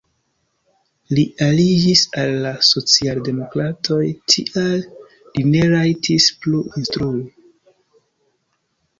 [1.17, 4.79] Li aliĝis al la socialdemokratoj, tial
[5.35, 7.21] li ne rajtis plu instrui.